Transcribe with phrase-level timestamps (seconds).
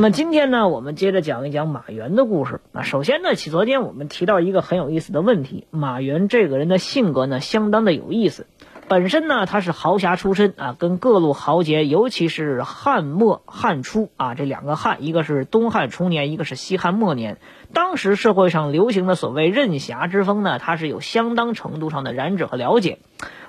[0.00, 2.62] 那么今天呢，我们接着讲一讲马原的故事。
[2.72, 8.46] 啊首先呢，起昨天我们提到一个很有意思的问题，马原这个人的性格呢，相当的有意思。
[8.88, 17.36] 本身呢，他是豪侠出身啊，跟各路豪杰，尤其是汉末汉初啊这两个汉，一个是东汉初年，一个是西汉末年。
[17.74, 23.00] 当时社会上流行的所谓任侠之风呢，他是有相当程度上的染指和了解。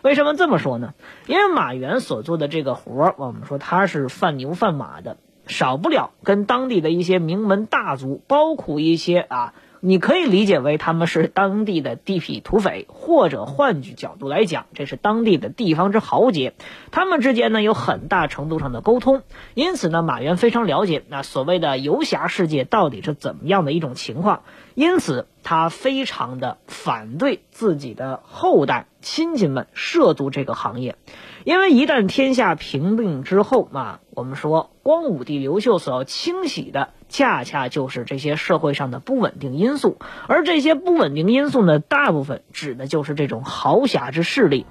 [0.01, 0.95] 为什么这么说呢？
[1.27, 5.15] 因为马原所做的这个活儿，我们说他是贩牛贩马的，
[5.47, 9.53] 少不了跟当地的一些名门大族，包括一些啊。
[9.83, 16.53] 你可以理解为他们是当地的地痞土匪，或者换句角度来讲，这是当地的地方之豪杰。
[16.91, 19.23] 他们之间呢有很大程度上的沟通，
[19.55, 24.43] 因此呢，马原非常了解那所谓的游侠世界到底是怎么样的一种情况，
[24.75, 30.95] 因此他非常的反对自己的后代亲戚们涉足这个行业。
[31.43, 39.97] 因为一旦天下平定之后啊，我们说光武帝刘秀所要清洗的，恰恰就是这些社会上的不稳定因素，
[40.27, 44.67] 而这些不稳定因素呢，大部分指的就是这种豪侠之势力。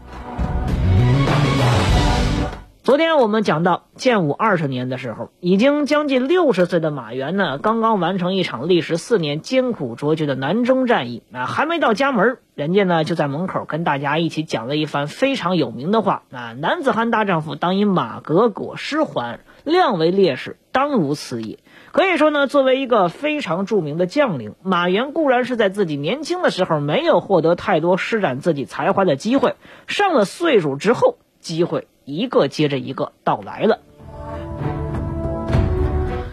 [2.90, 21.60] 昨天我们讲到建武二十年的时候，已经将近六十岁的马原呢，刚刚完成一场历时四年艰苦卓绝的南征战役啊，还没到家门，人家呢就在门口跟大家一起讲了一番非常有名的话啊：“男子汉大丈夫，当以马革裹尸还，量为烈士，当如此也。”
[21.92, 29.54] 可以说呢，作为一个非常著名的将领，马原固然是在自己年轻的时候没有获得太多施展自己才华的机会，
[29.86, 31.86] 上了岁数之后，机会。
[32.04, 33.80] 一个接着一个到来了，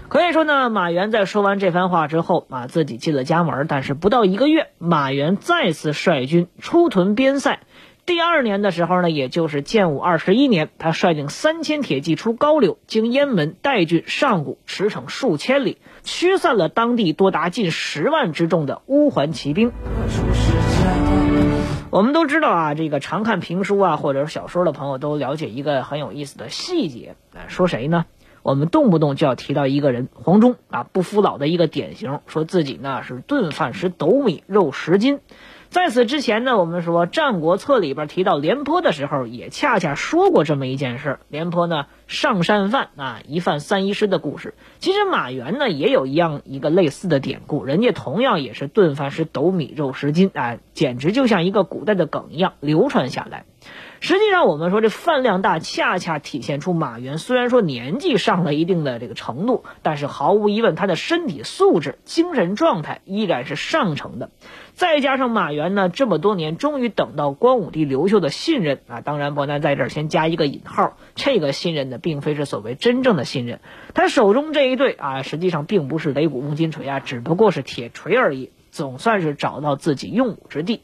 [0.10, 3.68] 可以说呢，马原在说完这番话之后啊，自己进了家门。
[3.68, 7.60] 但是不到一个月，马原再次率军出屯边塞。
[8.06, 19.74] 第二年的时候呢，也就是建武二十一年，他率领三千铁骑出高柳，经雁门、代郡、上谷，驰骋数千里，驱散了当地多达近十万之众的乌桓骑兵。
[21.98, 27.16] 我们都知道啊，这个常看评书啊或者是小说的朋友都了解一个很有意思的细节。
[27.34, 28.06] 哎，说谁呢？
[28.44, 35.22] 我们动不动就要提到一个人，黄忠啊，不服老的一个典型，说自己呢是顿饭食斗米，肉十斤。
[35.70, 41.20] 在此之前呢，我们说《战国策》里边提到廉颇的时候，也恰恰说过这么一件事儿。
[41.28, 44.54] 廉颇呢上山饭啊，一饭三一师的故事。
[44.80, 53.46] 其实马原呢也有一样一个类似的典故，人家同样也是顿饭是斗米肉十斤啊，简直就像一个古代的梗一样流传下来。
[54.00, 64.30] 实际上，我们说这饭量大，恰恰体现出马原虽然说年纪上了一定的这个程度，但是毫无疑问，他的身体素质、精神状态依然是上乘的。
[64.76, 73.60] 再加上马原呢，这么多年终于等到光武帝刘秀的信任啊，当然伯南在这儿先加一个引号，这个信任呢，并非是所谓真正的信任。
[73.96, 80.82] 他手中这一对啊，实际上并不是擂鼓瓮金锤啊，只不过是铁锤而已，总算是找到自己用武之地。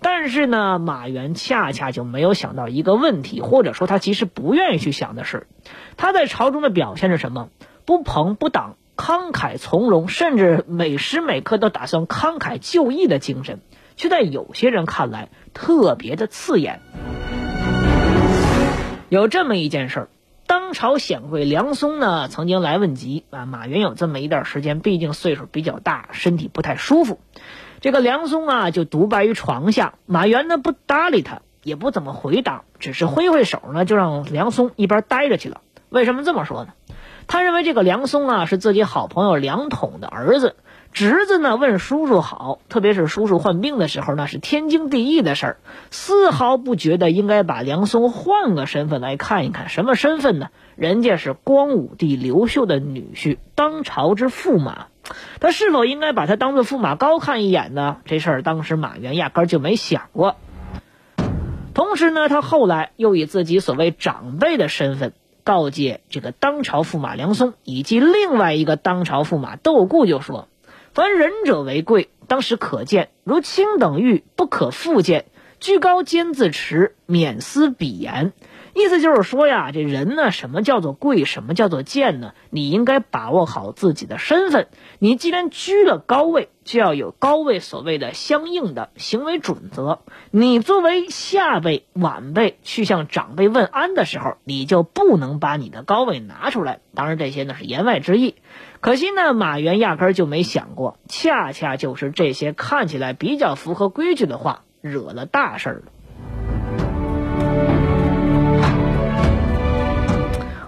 [0.00, 5.46] 但是呢，马原恰恰就没有想到一个问题，或者说他其实不愿意去想的是，
[5.96, 7.48] 他在朝中的表现是什么？
[7.84, 13.60] 不朋不党，慷慨从容，甚至每时每刻都打算慷慨就义的精神，
[13.96, 16.80] 却在有些人看来特别的刺眼。
[19.08, 20.08] 有这么一件事儿，
[20.48, 27.20] 当朝显贵梁松呢曾经来问及啊，马原有这么一段时间，毕竟岁数比较大，身体不太舒服。
[27.80, 29.94] 这个梁松啊，就独白于床下。
[30.06, 35.60] 马原呢不搭理他，也不怎么回答，只是挥挥手呢，就让梁松一边待着去了。
[35.88, 36.72] 为什么这么说呢？
[37.28, 40.54] 他认为这个梁松啊是自己好朋友梁统的儿子，
[40.92, 45.56] 侄子呢问叔叔好，特别是叔叔患病的时候，那是天经地义的事儿，
[45.90, 49.68] 丝毫不觉得应该把梁松换个身份来看一看。
[49.68, 50.50] 什么身份呢？
[50.76, 54.86] 人家是光武帝刘秀的女婿，当朝之驸马。
[55.40, 57.98] 他是否应该把他当做驸马高看一眼呢？
[58.04, 60.36] 这事儿当时马原压根就没想过。
[61.74, 65.12] 同时呢，他后来又以自己所谓长辈的身份
[65.44, 70.48] 告诫这个当朝驸马梁松以及另外一个当朝驸马窦固，就说
[70.94, 75.26] ：“凡仁者为贵，当时可见；如卿等欲，不可复见。
[75.58, 78.32] 居高坚自持，免思鄙言。
[78.76, 82.34] 意思就是说呀，这人呢，什么叫做贵，什么叫做贱呢？
[82.50, 84.68] 你应该把握好自己的身份。
[84.98, 90.00] 你既然居了高位，就要有高位所谓的相应的行为准则。
[90.30, 96.80] 你作为下辈、晚辈去向长辈问安的时候，你就不能把你的高位拿出来。
[96.94, 98.34] 当然，这些呢是言外之意。
[98.80, 105.82] 可惜呢，马原压根就没想过，恰恰就是这些看起来比较符合规矩的话，惹了大事儿了。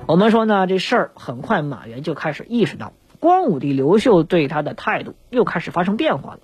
[0.08, 6.40] 我们说呢，这事儿很快，马原就开始意识到，光武帝刘秀对他的态度又开始发生变化了。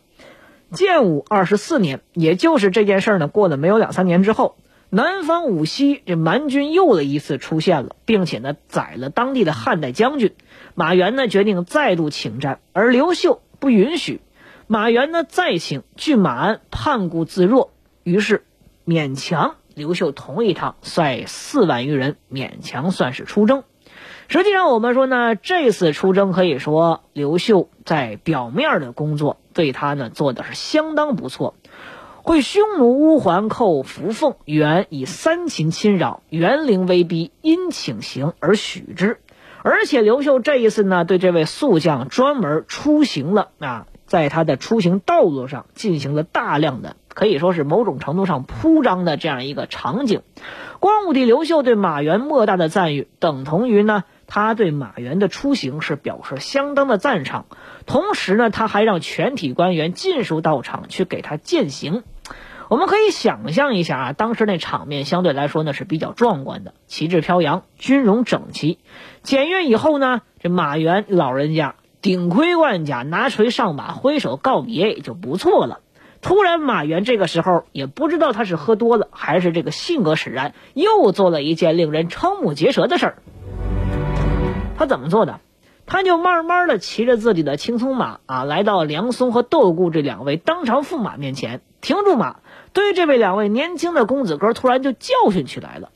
[0.71, 4.57] 建武二十四年，也就是这件事儿呢，过了没有两三年之后，
[4.91, 10.35] 南方武西这蛮军又了一次出现了，并且呢宰了当地的汉代将军。
[10.75, 14.21] 马原呢决定再度请战，而刘秀不允许。
[14.67, 17.71] 马原呢再请，据马安叛故自若，
[18.03, 18.45] 于是
[18.85, 19.55] 勉强。
[19.75, 23.65] 刘秀同意他率四万余人勉强算是出征。
[24.29, 31.55] 实际上，我们说呢，这次出征可以说刘秀在表面的工作对他呢做的是相当不错。
[32.23, 39.21] 会匈奴乌桓寇扶凤，原以三秦侵扰，元陵威逼，因请行而许之。
[39.63, 46.97] 而且刘秀这一次呢，对这位宿将专门出行了啊，在他的出行道路上进行了大量的。
[47.15, 50.23] 可以说是某种程度上铺张的这样一个场景。
[50.81, 57.47] 光武帝刘秀对马援莫大的赞誉，等同于呢，他对马援的出行是表示相当的赞赏。
[57.87, 62.03] 同时呢，他还让全体官员尽数到场去给他践行。
[62.69, 68.79] 我们可以想象一下啊，当时那场面相对来说呢是比较壮观的，旗帜飘扬，军容整齐。
[69.23, 75.81] 检阅以后呢，这马援老人家顶盔贯甲，拿锤上马，挥手告别也就不错了。
[76.25, 83.19] 突然，马原这个时候也不知道他是喝多了，还是这个性格使然，又做了一件令人瞠目结舌的事儿。
[84.79, 85.41] 他怎么做的？
[85.85, 92.37] 他就慢慢的骑着自己的青松马啊，来到梁松和窦固这两位当朝驸马面前，停住马，
[92.73, 95.91] 对这位两位年轻的公子哥突然就教训起来了。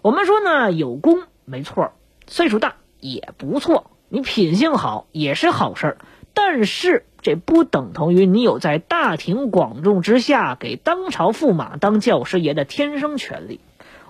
[0.00, 1.92] 我们说呢，有功没错，
[2.26, 5.98] 岁数大也不错，你品性好也是好事儿，
[6.32, 7.04] 但是。
[7.22, 13.60] 这不等同于你有在大庭广众之下给当朝驸马当教师爷的天生权利。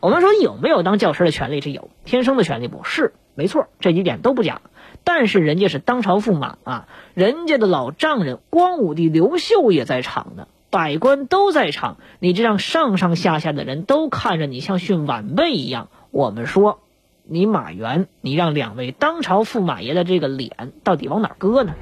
[0.01, 1.61] 我们说有没有当教师的权利？
[1.61, 4.62] 是有天生的权利，不是没错，这几点都不假。
[5.05, 15.89] 但是人家是当朝驸马啊，人家的老丈人光武帝刘秀也在场呢，百官都在场，你这让上上下下的人都看着你像训晚辈一样。
[16.11, 16.81] 我们说，
[17.25, 21.75] 你马原，你让两位当朝驸马爷的这个脸到底往哪搁呢？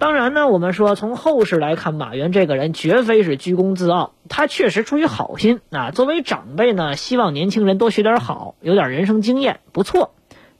[0.00, 5.90] 当然呢，我们说从后世来看，马原这个人绝非是居功自傲，他确实出于好心啊。
[5.90, 10.14] 作为长辈呢，希望年轻人多学点好，有点人生经验，不错。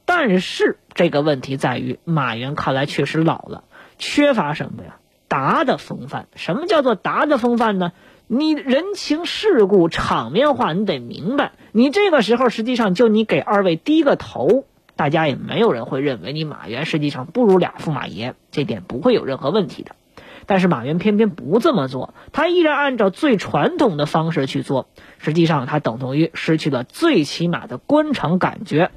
[0.05, 3.63] 但是这个问题在于，马原看来确实老了，
[3.97, 4.97] 缺乏什么呀？
[5.27, 6.27] 达的风范。
[6.35, 7.93] 什么叫做达的风范呢？
[8.27, 11.53] 你人情世故、场面话，你得明白。
[11.71, 14.65] 你这个时候，实际上就你给二位低个头。
[15.01, 19.95] 大家也没有人会认为你马原实际上不如俩驸马爷，这点不会有任何问题的。
[20.45, 28.91] 但是马原偏偏不这么做，他依然按照最传统的方式去做，实际上他等同于失去了最起码的官场感觉。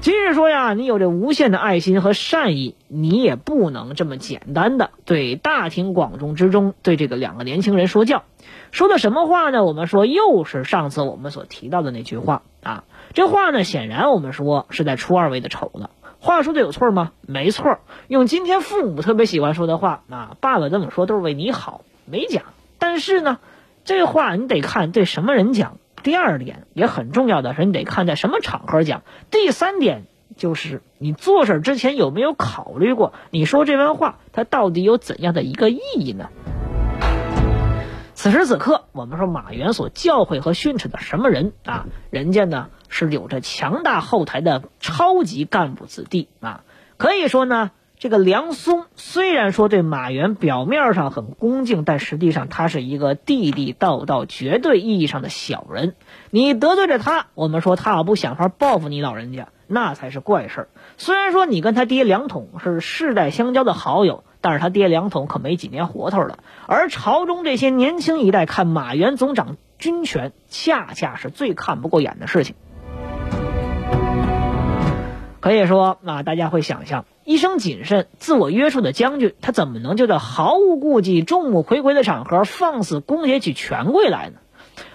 [0.00, 8.22] 即使说呀，你有着无限的爱心和善意，你也不能这么简单的对大庭广众之中对这个两个年轻人说教。
[8.70, 9.64] 说的什么话呢？
[9.64, 12.42] 我们说又是上次我们所提到的那句话。
[13.12, 15.90] 这话呢，显然我们说是在出二位的丑了。
[16.20, 17.12] 话说的有错吗？
[17.22, 17.78] 没错。
[18.06, 22.44] 用今天父母特别喜欢说的话，啊，爸爸这么说都是为你好，没讲。
[22.78, 23.38] 但是呢，
[23.84, 25.78] 这话你得看对什么人讲。
[26.02, 29.02] 第二点也很重要的是，你得看在什么场合讲。
[29.30, 30.04] 第三点
[30.36, 36.28] 就是你做事之前有没有考虑过，你说这番话它到底有怎样的一个意义呢？
[38.14, 41.86] 此时此刻，我们说马原所教诲和训斥的什么人啊？
[42.10, 46.64] 人家呢是有着强大后台的超级干部子弟啊。
[46.98, 55.94] 可以说呢，这个梁松虽然说对马原表面上很恭敬，但实际上他是一个地地道道、绝对意义上的小人。
[56.28, 60.68] 你得罪了他，我们说他要不想法报复你老人家，那才是怪事儿。
[60.98, 64.24] 虽然说你跟他爹梁统是世代相交的好友。
[64.42, 72.54] 但是他爹梁统可没几年活头了，而朝中这些年轻一代看马原总掌军权，恰恰是最看不过眼的事情。
[75.40, 84.36] 可以说啊，大家会想象，一生谨慎、自我约束的将军，他怎么能就在毫无顾忌、众目睽睽的场合放肆攻击起权贵来呢？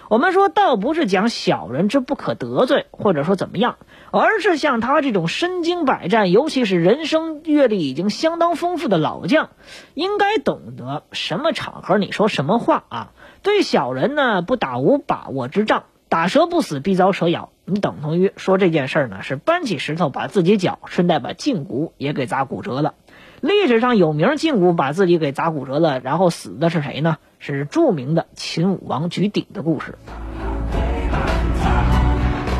[0.08, 3.76] 我们说，倒不是讲小人之不可得罪，或者说怎么样，
[4.12, 9.50] 而是像他这种身经百战，尤其是人生阅历已经相当丰富的老将，
[9.94, 13.12] 应该懂得什么场合你说什么话啊。
[13.42, 17.50] 对小人呢，不打无把握之仗，打蛇不死必遭蛇咬。
[17.64, 22.94] 你等同于说这件事儿呢，是搬起石头把自己脚，顺带把胫骨也给砸骨折了。
[23.40, 27.18] 历史上有名胫骨把自己给砸骨折了，然后死的是谁呢？
[27.38, 29.96] 是著名的秦武王举鼎的故事。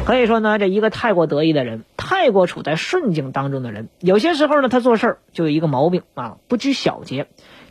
[0.05, 7.26] 可以说呢，这一个太过得意的人，太过处在顺境当中的人，有些时候呢，他做事儿就有一个毛病啊，不拘小节，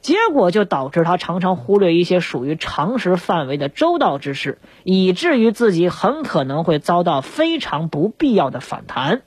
[0.05, 9.23] 结果就导致他常常忽略一些属于常识范围的周到之事，以至于自己很可能会遭到非常不必要的反弹。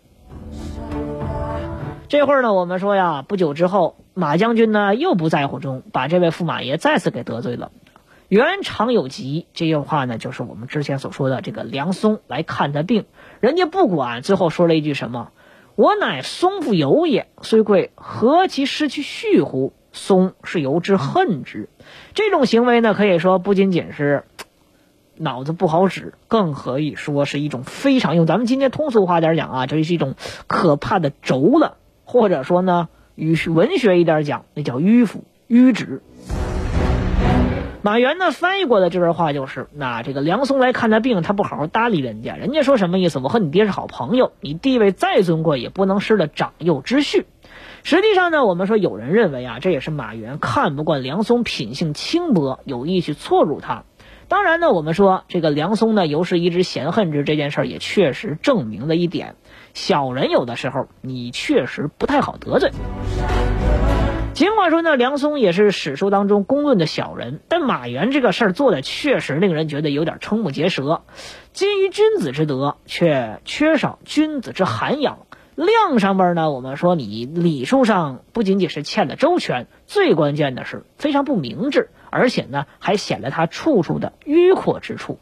[2.06, 7.72] 这会儿呢，我们说呀，不久之后，马将军呢又不在乎中，把这位驸马爷再次给得罪了。
[8.28, 13.06] 原常有疾，这句话呢，就是我们之前所说的这个梁松来看他病，
[13.40, 15.32] 人家不管，最后说了一句什么
[15.74, 21.68] ：“我乃松父游也，虽贵，何其失去序乎？”松是由之恨之。
[22.14, 24.24] 这种行为呢，可以说不仅仅是
[25.16, 30.14] 脑子不好使，更可以说是一种非常用咱们今天通俗话点讲啊，这是一种
[30.46, 31.76] 可怕的轴了。
[32.04, 36.00] 或者说呢，与文学一点讲，那叫迂腐迂直。
[37.80, 43.18] 马原呢翻译过的这段话就是：那这个梁松来看他病，他不好好搭理人家，人家说什么意思？
[43.18, 47.26] 我和你爹是好朋友，你地位再尊贵，也不能失了长幼之序。
[47.88, 53.84] 实际上呢，我们说有人认为啊，这也是马原看不惯梁松品性轻薄，有意去错辱他。
[54.28, 59.36] 当然呢，我们说这个梁松呢，尤是一直嫌恨之这件事儿，也确实证明了一点。
[59.72, 62.72] 小人有的时候你确实不太好得罪。
[64.34, 71.00] 尽管说呢，梁松也是史书当中公论的小人，但马原这个事儿做的确实令人觉得有点瞠目结舌。
[71.54, 75.20] 基于君子之德，却缺少君子之涵养。
[75.66, 85.18] 量上边呢，我们说你礼数上不仅仅是欠的周全，最关键的是非常不明智，而且呢还显得他处处的迂阔之处。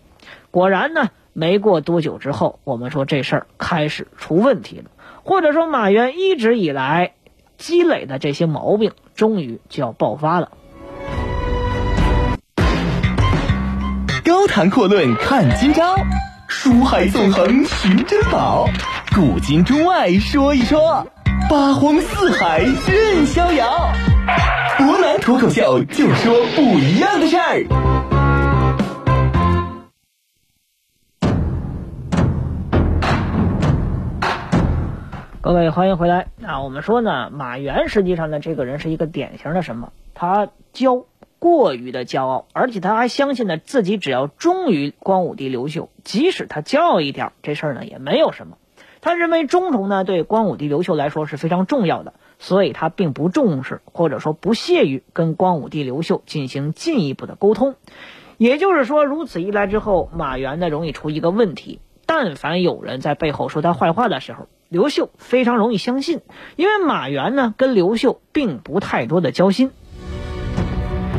[0.50, 1.08] 果然呢。
[1.38, 4.86] 没过多久之后，我们说这事儿开始出问题了，
[5.22, 7.12] 或者说马原一直以来
[7.58, 10.52] 积累的这些毛病，终于就要爆发了。
[14.24, 15.94] 高谈阔论看今朝，
[16.48, 18.66] 书海纵横寻珍宝，
[19.16, 21.06] 古今中外说一说，
[21.48, 23.90] 八荒四海任逍遥。
[24.76, 27.64] 博南脱口秀就说不一样的事儿。
[35.40, 36.60] 各位欢迎回来啊！
[36.60, 39.94] 我们说呢，马原实际上呢，这个人是一个典型的什么？
[40.12, 41.06] 他骄，
[41.38, 48.58] 过于的骄傲，而且他还相信呢，自己只要忠于光武帝刘秀，即使他骄傲一点，这事儿呢也没有什么。
[49.06, 57.76] 他认为忠诚呢对光武帝刘秀来说是非常重要的，所以他并不重视或者说不屑于跟光武帝刘秀进行进一步的沟通。
[58.36, 64.48] 也就是说，如此一来之后，马原呢容易出一个问题：但凡有人在背后说他坏话的时候。
[64.68, 66.22] 刘秀非常容易相信，
[66.56, 69.70] 因为马原呢跟刘秀并不太多的交心。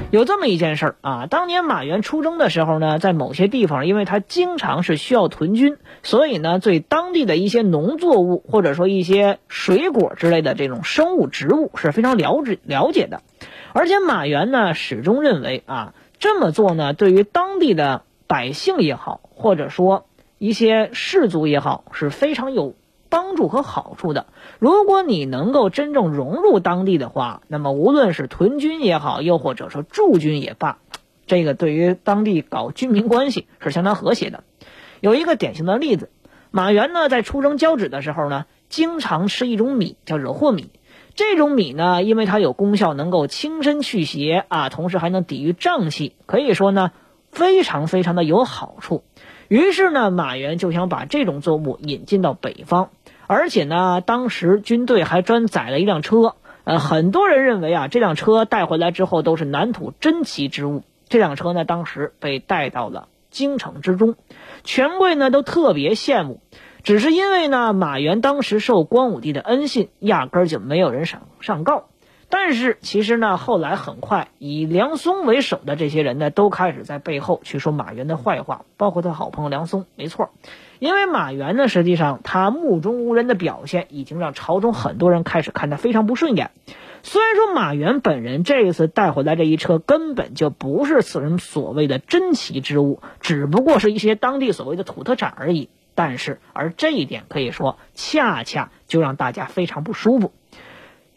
[0.09, 13.21] 有这么一件事儿啊，当年马原出征的时候呢，在某些地方，因为他经常是需要屯军，所以呢，对当地的一些农作物或者说一些水果之类的这种生物植物是非常了解了解的。
[13.73, 20.05] 而且马原呢始终认为啊，这么做呢，对于当地的百姓也好，或者说
[20.37, 22.75] 一些士族也好，是非常有。
[23.09, 24.27] 帮助和好处的，
[24.59, 30.77] 如果你能够真正融入当地的话，那么无论是屯军也好，又或者说驻军也罢，
[31.25, 34.43] 这个对于当地搞军民关系是相当和谐的。
[34.99, 36.09] 有一个典型的例子，
[36.51, 40.69] 马原呢在出征交趾的时候呢，经常吃一种米叫惹祸米。
[41.15, 46.91] 这种米呢，因为它有功效，能够清身去邪啊，同时还能抵御瘴气，可以说呢
[47.31, 49.03] 非常非常的有好处。
[49.47, 52.89] 于是呢，马原就想把这种作物引进到北方。
[53.27, 60.83] 而且呢，当时军队还专载了一辆车，呃，很多人认为啊，这辆车带回来之后都是南土珍奇之物。
[61.09, 64.15] 这辆车呢，当时被带到了京城之中，
[64.63, 66.41] 权贵呢都特别羡慕。
[66.83, 71.89] 只是因为呢，马原当时受光武帝的恩信，压根儿就没有人上上告。
[72.29, 79.85] 但是其实呢，后来很快以梁松为首的这些人呢，都开始在背后去说马原的坏话，包括他好朋友梁松。
[79.95, 80.29] 没错。
[80.79, 86.51] 因为马原呢，实际上他目中无人的表现，已经让朝中很多人开始看他非常不顺眼。
[87.01, 95.69] 虽然说马原本人这一次带回来这一车根本就不是此人所谓的珍奇之物，只不过是一些当地所谓的土特产而已。
[95.95, 100.31] 但是，而这一点可以说，恰恰就让大家非常不舒服。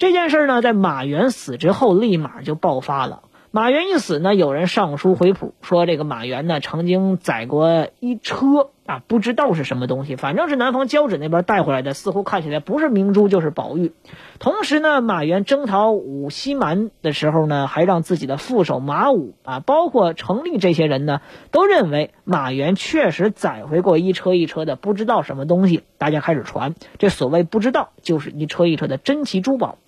[0.00, 3.22] 这件事呢，在马原死之后，立马就爆发了。
[3.52, 13.90] 马原一死呢，有人上书回谱说，这个马原呢曾经载过一车啊，不知道是什么东西，反正是南方交趾那边带回来的，似乎看起来不是明珠就是宝玉。
[14.38, 25.82] 同时呢，马原征讨武西蛮的时候呢，还让自己的副手马武啊，包括程立这些人呢，都认为马原确实载回过一车一车的不知道什么东西。
[25.98, 29.78] 大家开始传，这所谓不知道，就是一车一车的珍奇珠宝。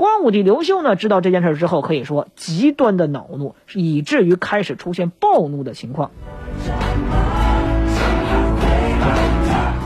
[0.00, 6.10] 光武帝刘秀呢，知道这件事之后，可以说极端的恼怒，以至于开始出现暴怒的情况。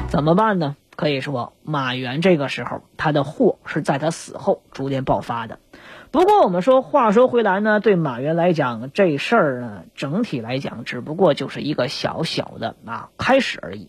[0.06, 0.76] 怎么办呢？
[0.94, 5.58] 可以说，马援这个时候他的祸是在他死后逐渐爆发的。
[6.12, 13.88] 不过，我们说，话说回来呢，对马援来讲，这事儿呢，整体来讲，只不过就是一个小小的啊开始而已。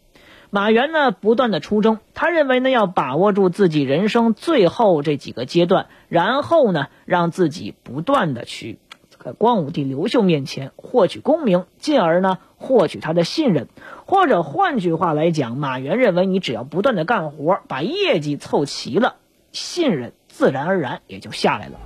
[0.55, 8.79] 马原呢，不断的出征，他认为呢，要把握住自己人生最后这几个阶段，然后呢，让自己不断的去
[9.21, 13.67] 在光武帝刘秀面前获取功名，进而呢，获取他的信任。
[14.05, 19.15] 或者换句话来讲，马原认为，你只要不断的干活，把业绩凑齐了，
[19.51, 21.77] 信任自然而然也就下来了。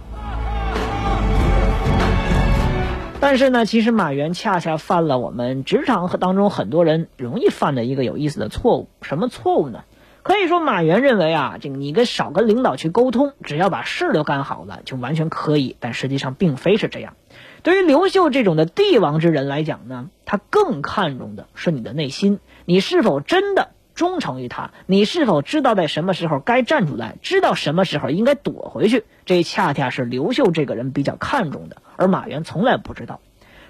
[3.21, 8.87] 但是呢，其实马原恰恰犯了我们职场和当中很多人容易犯的一个有意思的错误。
[9.01, 9.83] 什么错误呢？
[10.23, 15.75] 可以说，马原认为啊，这个你跟少跟领导去沟通，只要把事都干好了，就完全可以。
[15.81, 17.15] 但实际上并非是这样。
[17.61, 24.71] 对于刘秀这种的帝王之人来讲呢，他更看重的是你的内心，你是否真的忠诚于他？
[24.85, 29.03] 你是否知道在什么时候该站出来，知道什么时候应该躲回去？
[29.25, 31.75] 这恰恰是刘秀这个人比较看重的。
[31.97, 33.19] 而马原从来不知道，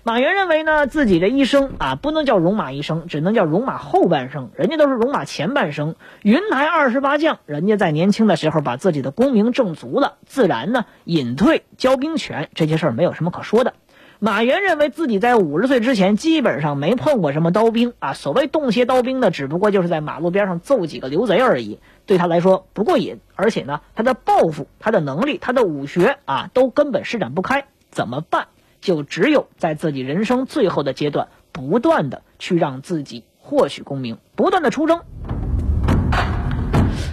[0.03, 1.29] 马原认为呢，自己的？
[1.29, 4.51] 一生啊，不能叫戎马一生，只能叫戎马后半生。
[4.55, 5.95] 人家都是戎马前半生。
[6.21, 8.35] 云台二十八将，人家在年轻的？
[8.35, 9.09] 时候把自己的？
[9.09, 13.73] 功名挣足了，自然呢隐退交兵权，这些事儿没有什么可说的。
[14.21, 23.21] 马原认为自己在五十岁之前基本上没碰过什么刀兵啊，所谓动些刀兵呢，只不过就是在马路边上揍几个刘贼而已，对他来说不过瘾。
[23.35, 27.67] 而且呢，他的抱负、他的能力、他的武学啊，都根本施展不开。
[27.91, 28.47] 怎么办？
[28.81, 34.99] 就只有在自己人生最后的阶段，不断的去让自己获取功名，不断的出征。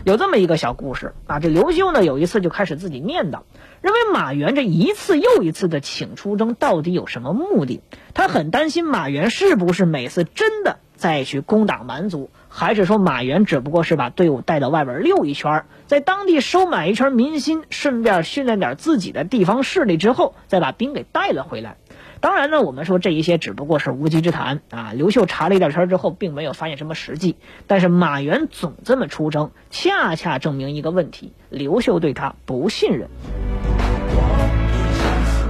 [0.06, 3.40] 有这么一个小故事啊，这刘秀呢有一次就开始自己念叨，
[3.80, 7.80] 认为马援这一次又一次的请出征到底有什么目的？
[8.14, 12.30] 他很担心马援是不是每次真的再去攻打蛮族。
[12.48, 21.78] 还是说马援只不过是把队伍带到外边溜一圈，在当地收买一圈民心，顺便训练点自己的地方势力之后，再把兵给带了回来。
[22.20, 24.92] 当然呢，我们说这一些只不过是无稽之谈啊。
[24.94, 27.36] 刘秀查了一点圈之后，并没有发现什么实际。
[27.66, 33.08] 但是马原总这么出征，恰恰证明一个问题：刘秀对他不信任。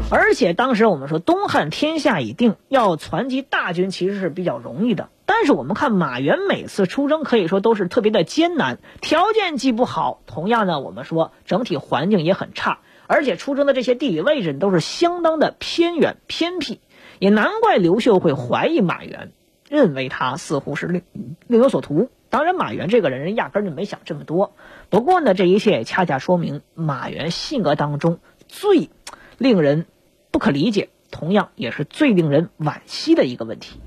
[0.09, 5.09] 而且当时我们说东汉天下已定，要攒集大军其实是比较容易的。
[5.25, 16.81] 但是我们看马原每次出征，可以说都是特别的艰难，条件既不好，同样呢，我们说整体环境也很差，而且出征的这些地理位置都是相当的偏远偏僻，
[17.19, 19.33] 也难怪刘秀会怀疑马原，
[19.69, 21.03] 认为他似乎是另
[21.47, 22.11] 另有所图。
[22.29, 24.55] 当然，马原这个人人压根就没想这么多。
[24.91, 28.91] 不过呢，这一切恰恰说明马原性格当中最
[29.39, 29.87] 令人
[30.33, 33.81] 不可理解，同样也是最令人惋惜的一个问题。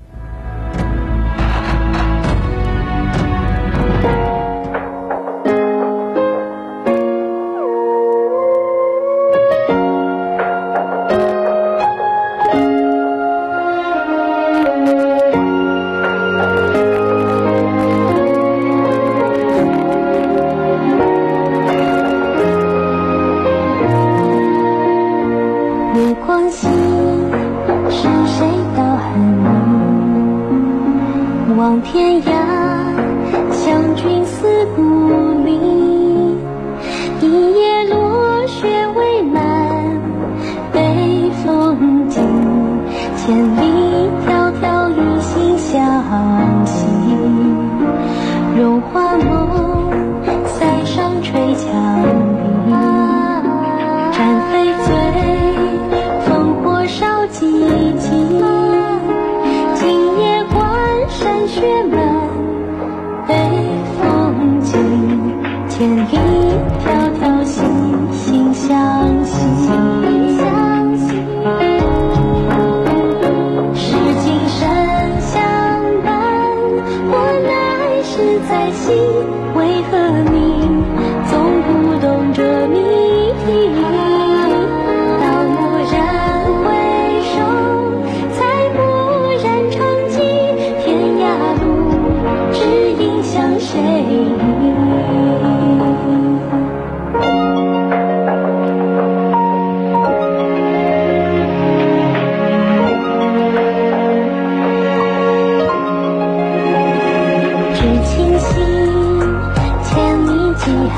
[65.80, 67.64] 愿你一条条心
[68.12, 69.19] 心相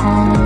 [0.02, 0.41] home.